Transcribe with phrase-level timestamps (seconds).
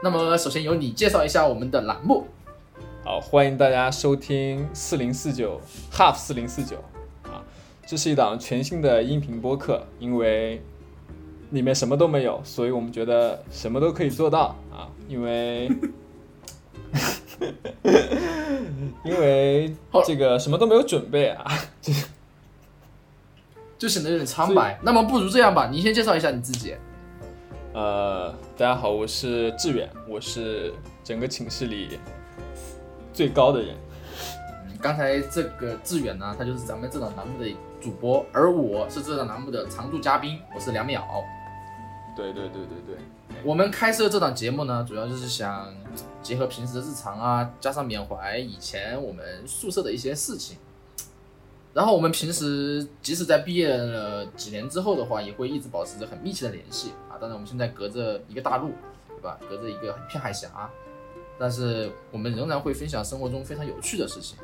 [0.00, 2.28] 那么首先由你介绍一下我们的栏目。
[3.02, 5.60] 好，欢迎大家收听四零四九
[5.92, 6.76] Half 四零四九
[7.24, 7.42] 啊，
[7.84, 10.62] 这是一档全新的音频播客，因为
[11.50, 15.66] 里面什么都没有，所以我们觉得什么都可以做到啊，因为
[19.04, 21.44] 因为这个什么都没有准备啊，
[21.82, 21.92] 就
[23.76, 24.78] 就显得有点苍白。
[24.84, 26.76] 那么不如这样吧，你先介绍一下你自己。
[27.78, 30.74] 呃，大家好，我是志远，我是
[31.04, 32.00] 整个寝室里
[33.12, 33.76] 最高的人。
[34.66, 41.00] 嗯，刚才这个志远呢，他就是咱们这档栏目的主播，而我是这档栏目的常驻嘉宾，我是梁淼。
[42.16, 42.96] 对对对对对，
[43.44, 45.72] 我们开设这档节目呢，主要就是想
[46.20, 50.58] 结合平时的日常啊，加上缅怀以前我们宿舍的一些事情。
[51.78, 57.14] 然后我们平时即使在毕业了几年之后的话，也会一直保持着很密切的联系啊。
[57.20, 58.72] 当然，我们现在隔着一个大陆，
[59.06, 59.38] 对吧？
[59.48, 60.68] 隔着一个一片海峡，
[61.38, 64.36] 但是我们仍然会分享生活中非常有趣的事情。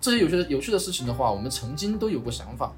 [0.00, 2.72] 这些有趣的有趣的事情的话，我们曾经都有过想法，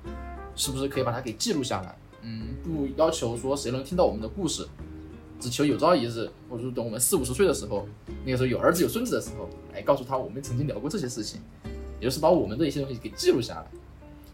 [0.56, 1.94] 是不是可以把它给记录下来？
[2.22, 4.66] 嗯，不要求说谁能听到我们的故事，
[5.38, 7.86] 只求有朝一日，或者说等我们四五十岁的时候，
[8.24, 11.42] 那个时候有儿子有孙子的时候，来告诉他我们曾经聊过这些事情。
[12.00, 13.66] 也就是把我们的一些东西给记录下来，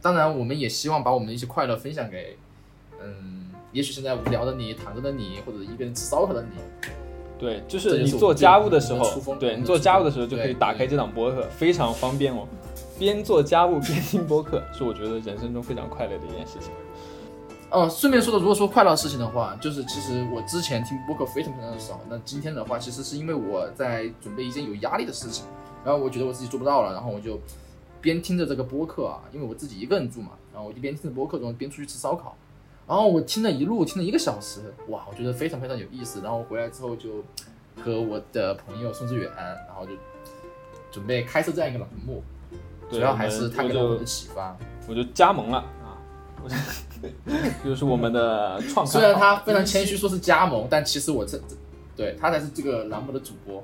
[0.02, 2.36] 当然，我们也希望把我们的一些快乐分享给，
[3.02, 6.48] 嗯，也许现在无聊的你、躺着的你，或者一个人吃烧烤的你。
[7.38, 12.46] 对，就是你做家务的时候，对你做家务的时候就可以打开这档播客，非常方便哦。
[12.98, 16.70] 边做家务边听播客，是我觉得人生中非常快乐的一件事情。
[17.70, 25.44] 哦，顺便说的，如果说快乐的事情的话，就是其实我之前听播客非常非常的少，那今天的话，其实是因为我在准备一件有压力的事情。
[25.82, 27.40] 然后我觉得我自己做不到了，然后我就
[28.00, 32.36] 边听着这个播客啊，因为我自己一个人住嘛，然后我就边听着播客中边出去吃烧烤，
[32.86, 36.20] 然后我听了一路听了一个小时，哇，我觉得非常非常有意思。
[36.22, 37.22] 然后回来之后就
[37.82, 39.92] 和我的朋友宋志远，然后就
[40.90, 42.22] 准备开设这样一个栏目，
[42.90, 44.56] 主要还是他给了我的启发，
[44.88, 45.94] 我就加盟了啊，
[47.64, 48.86] 就是我们的创。
[48.86, 51.40] 虽然他非常谦虚说是加盟，但其实我这
[51.96, 53.62] 对他才是这个栏目的主播，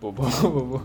[0.00, 0.80] 不不不不不。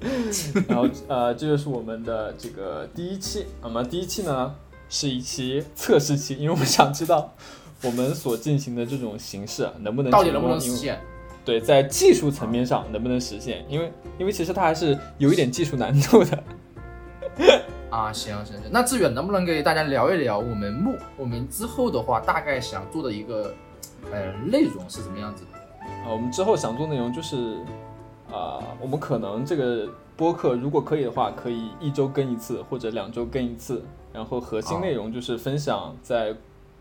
[0.68, 3.46] 然后呃，这就是我们的这个第一期。
[3.62, 4.54] 那么第一期呢，
[4.88, 7.34] 是一期测试期，因为我们想知道
[7.82, 11.00] 我们所进行的这种形式能不能到底能不能实现？
[11.44, 13.64] 对，在技术层面上能不能实现？
[13.68, 16.44] 因为因为其实它还是有一点技术难度的。
[17.90, 23.52] 啊，行行行，那志远能不能给大家聊一聊我们目我们之后的话，大概想做的一个
[24.12, 25.58] 呃内容是什么样子的？
[26.04, 27.56] 啊，我们之后想做内容就是。
[28.32, 33.82] 啊，我们可能这个播客如果可以的话，可以一周更一次或者两周更一次。
[34.12, 36.34] 然后核心内容就是分享在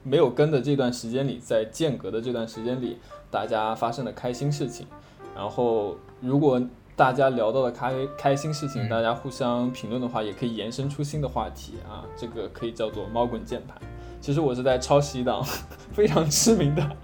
[0.04, 2.98] 没有更的这段时间里，在间隔的这段时间里，
[3.30, 4.88] 大家发生的开心事情。
[5.36, 6.60] 然后如果
[6.96, 12.04] 大家聊到了开开心事情，大家互相评论的话，也可以延伸出新的话题啊。
[12.16, 13.78] 这个可以叫做猫滚键盘。
[14.20, 15.44] 其实我是在抄袭一档
[15.94, 16.98] 非常知名的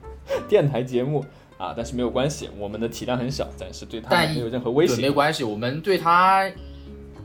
[0.48, 1.24] 电台节目。
[1.64, 5.02] 啊，但是没有关系，我们的体量很小，暂时对他没有任何威胁。
[5.02, 6.52] 没关系，我们对他，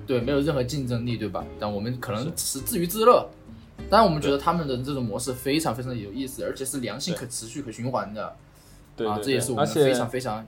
[0.07, 1.45] 对没有任何竞争力，对吧？
[1.59, 3.29] 但我们可能是自娱自乐。
[3.91, 8.37] 但我们觉得他们的这种模式非常非常的有意思，而且是良性、可持续、可循环的。
[8.95, 10.47] 对，啊，这也是我们非常非常，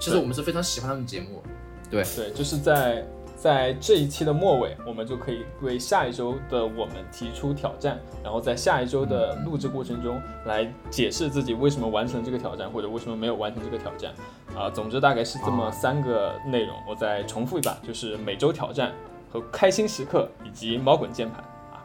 [0.00, 1.40] 其实我们是非常喜欢他们节目。
[1.88, 3.06] 对对，就是在。
[3.40, 14.12] 在这一期的末尾，我们就可以为下一周的我们提出挑战，然后在下一周的录制过程中来解释自己为什么完成这个挑战，或者为什么没有完成这个挑战。
[14.56, 16.74] 啊，总之大概是这么三个内容。
[16.88, 18.92] 我再重复一把，就是每周挑战
[19.30, 21.38] 和开心时刻以及猫滚键盘
[21.72, 21.78] 啊。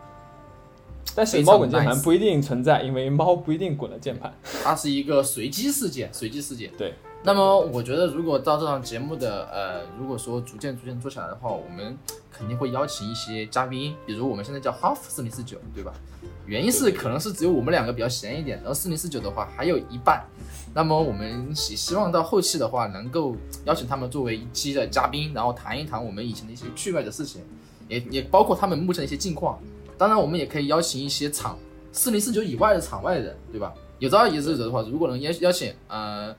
[1.14, 4.34] 但是猫滚键盘不一定存在，因为猫不一定滚了键盘，
[4.64, 6.72] 它是一个随机事件，随机事件。
[6.76, 6.96] 对。
[7.26, 11.98] 那么我觉得，如果到这档节目的呃，如果说逐渐逐渐做起来的话，我们
[12.30, 15.94] 肯定会邀请一些嘉宾，比如我们现在叫 Half 四零四九，对吧？
[16.46, 20.22] 原因是可能是只有我们两个比较闲一点，然后四零四九的话还有一半。
[20.74, 27.42] 那么我们希希望到后期的话，能够邀请他们作为一期的嘉宾，然后谈一谈我们以前的一些趣味的事情，
[27.88, 29.58] 也也包括他们目前的一些近况。
[29.98, 31.58] 当然，我们也可以邀请一些场
[31.94, 33.74] 四零四九以外的场外人，对吧？
[34.00, 36.36] 有朝一日的话，如果能邀邀请，呃。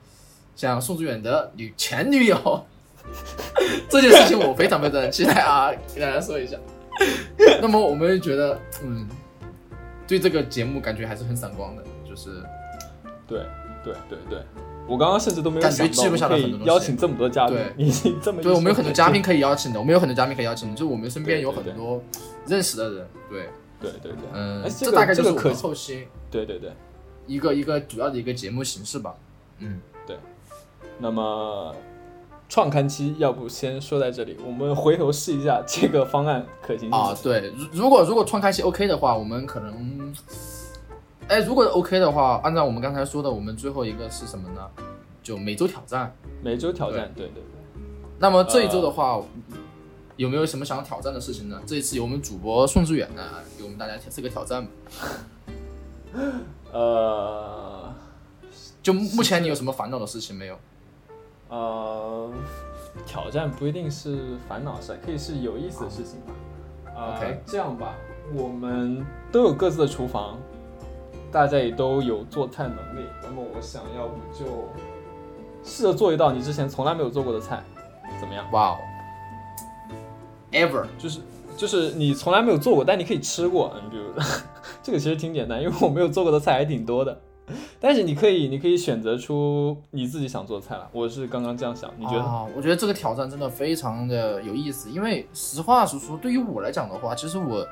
[0.55, 2.65] 像宋祖远的女前女友
[3.89, 5.71] 这件事情，我非常非常期待啊！
[5.93, 6.57] 给大家说一下。
[7.61, 9.07] 那么我们觉得，嗯，
[10.07, 12.41] 对这个节目感觉还是很闪光的，就是，
[13.27, 13.41] 对
[13.83, 14.39] 对对对，
[14.87, 17.91] 我刚刚甚至都没有感觉记录下来很多邀请这么多嘉宾，你
[18.21, 22.01] 这么对，我们有很多嘉宾可以邀请的，我们有很多嘉宾可以邀请的，就我们身边有很多
[22.47, 23.49] 认识的人，对
[23.79, 26.71] 对对对，嗯，这大概就是我们后期对对对
[27.27, 29.13] 一个一个主要的一个节目形式吧，
[29.59, 29.79] 嗯。
[30.99, 31.75] 那么
[32.47, 40.13] 创刊期要不先说在这里，我们回头试一下这个方案可行性啊，对，如如果如果创刊期 OK 的话，我们可能，
[41.27, 44.61] 哎，如果 OK 的话，按照我们刚才说的，我们最后一个是什么呢？
[45.23, 46.15] 就每周挑战。
[46.43, 47.43] 每周挑战，对对对。
[48.19, 49.19] 那么这一周的话，
[50.15, 51.59] 有没有什么想挑战的事情呢？
[51.65, 53.23] 这一次由我们主播宋志远呢，
[53.57, 54.71] 给我们大家这个挑战吧。
[56.71, 57.93] 呃，
[58.83, 60.55] 就目前你有什么烦恼的事情没有？
[61.49, 62.29] 呃，
[63.05, 66.33] 挑战不一定是烦恼事，可以是有意思的事情吧。
[66.95, 67.93] 呃 OK 这样吧，
[68.33, 70.37] 我们都有各自的厨房，
[71.31, 73.05] 大家也都有做菜能力。
[73.21, 74.45] 那么我想要不就
[75.63, 77.61] 试着做一道你之前从来没有做过的菜，
[78.19, 78.49] 怎么样？
[78.51, 78.77] 哇哦
[80.51, 81.19] ，ever 就是
[81.57, 83.73] 就是你从来没有做过，但你可以吃过。
[83.75, 84.05] 嗯，比如
[84.81, 87.21] 这个其实挺简单，因为我没有做过的菜还挺多的。
[87.85, 90.89] 但是你可以，你可以选择出你自己想做的菜了。
[90.91, 92.23] 我是刚刚这样想，你觉得？
[92.23, 97.63] 啊，我觉得这个挑战真的非常的有意思，因为实话实说，对于我来讲的话，其实我，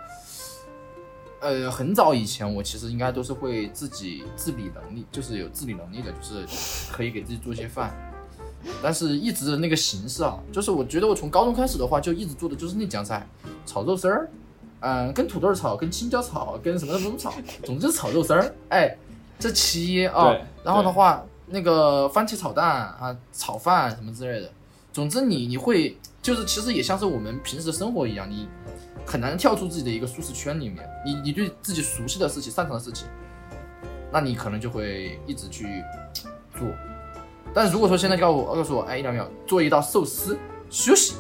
[1.41, 7.91] 呃，很早以前我其实应该都是会自己自理能力，就是有自理能力的，就是可以给自己做些饭。
[8.83, 13.27] 但是一直的那个形式啊，就是我觉得我从高中开始的话，就一直做的就是那几样菜，
[13.65, 14.29] 炒肉丝儿，
[14.81, 17.33] 嗯，跟土豆炒，跟青椒炒，跟什么什么炒，
[17.63, 18.95] 总之是炒肉丝儿，哎，
[19.43, 20.29] 这其一啊。
[20.29, 24.49] 对然后的话，那个番茄炒蛋啊，炒饭什么之类的，
[24.93, 28.47] 总之你你会就是其实也像是我们平时的生活一样，你
[29.05, 33.09] 很难跳出自己的一个舒适圈里面，你你对自己熟悉的事情、擅长的事情，
[34.09, 35.83] 那你可能就会一直去
[36.57, 36.65] 做。
[37.53, 40.39] 但是如果说现在告诉我告诉我，哎，一两秒做一道寿司
[40.69, 41.15] 休息，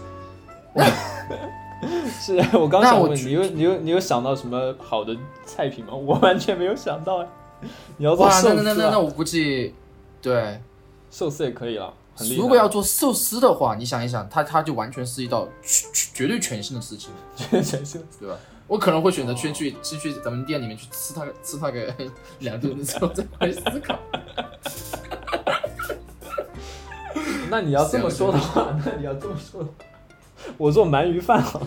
[2.21, 5.13] 是我刚想问你有你有你有想到什么好的
[5.45, 5.93] 菜品吗？
[5.93, 7.27] 我完全没有想到哎。
[7.97, 9.73] 你要做哇，寿司、啊，那那那那那我估计，
[10.21, 10.61] 对，
[11.09, 12.41] 寿司也可以了，很厉害。
[12.41, 17.11] 如果要做寿司的话，你想一想，它它就完全是一道绝绝对全新的事情。
[17.35, 18.35] 全全寿司，对吧？
[18.65, 21.93] 我可能会选择先去先去咱们店里面去吃它个吃它个
[22.39, 23.99] 两顿之后再回去思考。
[27.49, 29.73] 那你要这么说的话，那你要这么说的话，
[30.57, 31.61] 我做鳗鱼饭啊，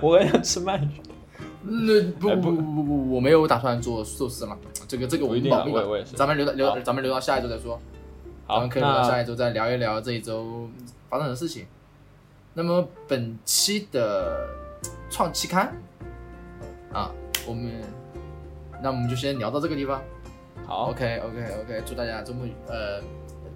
[0.00, 0.88] 我也想吃鳗鱼。
[1.68, 5.82] 那不哎不不不不不，我没有打算做寿司嘛，这个这个我们保密吧
[6.14, 7.78] 咱们留到留好咱们留到下一周再说。
[8.48, 10.68] 咱好们，可以留到下一周再聊一聊这一周
[11.08, 11.66] 发生的事情。
[12.54, 14.48] 那么本期的
[15.10, 15.74] 创期刊
[16.92, 17.10] 啊，
[17.46, 17.70] 我们
[18.82, 20.00] 那我们就先聊到这个地方。
[20.64, 23.00] 好，OK OK OK，祝大家周末愉呃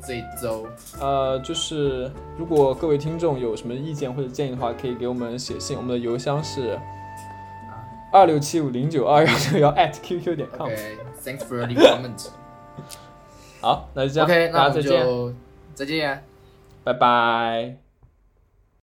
[0.03, 0.67] 这一周
[1.01, 6.79] 呃，就是如果各位听众有什么意见或者建议的话，可以给我们写信，我们的邮箱是
[8.13, 10.67] 二六七五零九二幺六幺 at qq 点 com。
[10.67, 12.29] OK，Thanks for the comment。
[13.61, 15.35] 好，那就这样 OK，那我们大家再见，就
[15.75, 16.25] 再见。
[16.83, 17.90] 拜拜。